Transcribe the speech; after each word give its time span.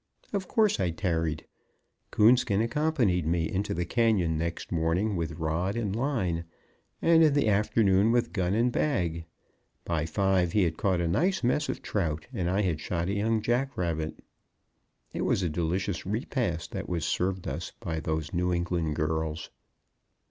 Of 0.33 0.47
course, 0.47 0.79
I 0.79 0.89
tarried. 0.89 1.45
Coonskin 2.09 2.59
accompanied 2.59 3.27
me 3.27 3.47
into 3.47 3.75
the 3.75 3.85
canyon 3.85 4.35
next 4.35 4.71
morning 4.71 5.15
with 5.15 5.33
rod 5.37 5.75
and 5.75 5.95
line, 5.95 6.45
and 7.03 7.21
in 7.21 7.33
the 7.35 7.47
afternoon 7.47 8.11
with 8.11 8.33
gun 8.33 8.55
and 8.55 8.71
bag. 8.71 9.25
By 9.85 10.07
five 10.07 10.53
he 10.53 10.63
had 10.63 10.75
caught 10.75 11.01
a 11.01 11.07
nice 11.07 11.43
mess 11.43 11.69
of 11.69 11.83
trout 11.83 12.25
and 12.33 12.49
I 12.49 12.61
had 12.63 12.79
shot 12.79 13.09
a 13.09 13.13
young 13.13 13.43
jack 13.43 13.77
rabbit. 13.77 14.17
It 15.13 15.21
was 15.21 15.43
a 15.43 15.49
delicious 15.49 16.03
repast 16.03 16.71
that 16.71 16.89
was 16.89 17.05
served 17.05 17.47
us 17.47 17.71
by 17.79 17.99
those 17.99 18.33
New 18.33 18.51
England 18.51 18.95
girls. 18.95 19.51